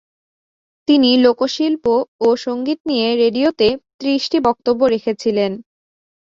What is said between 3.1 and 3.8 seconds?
রেডিওতে